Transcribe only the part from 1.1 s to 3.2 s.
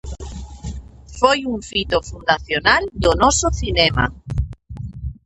Foi un fito fundacional do